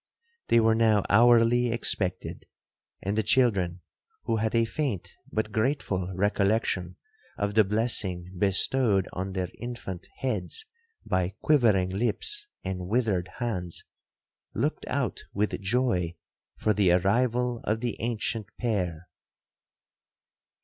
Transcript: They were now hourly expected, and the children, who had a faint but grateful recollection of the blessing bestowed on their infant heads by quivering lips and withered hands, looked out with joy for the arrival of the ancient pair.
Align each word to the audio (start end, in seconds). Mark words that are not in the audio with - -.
They 0.47 0.59
were 0.59 0.73
now 0.73 1.03
hourly 1.11 1.71
expected, 1.71 2.47
and 3.03 3.15
the 3.15 3.21
children, 3.21 3.81
who 4.23 4.37
had 4.37 4.55
a 4.55 4.65
faint 4.65 5.13
but 5.31 5.51
grateful 5.51 6.11
recollection 6.15 6.95
of 7.37 7.53
the 7.53 7.63
blessing 7.63 8.33
bestowed 8.35 9.07
on 9.13 9.33
their 9.33 9.49
infant 9.59 10.07
heads 10.17 10.65
by 11.05 11.33
quivering 11.43 11.89
lips 11.91 12.47
and 12.63 12.87
withered 12.87 13.27
hands, 13.37 13.83
looked 14.55 14.87
out 14.87 15.21
with 15.35 15.61
joy 15.61 16.15
for 16.55 16.73
the 16.73 16.93
arrival 16.93 17.61
of 17.65 17.81
the 17.81 17.95
ancient 17.99 18.47
pair. 18.57 19.07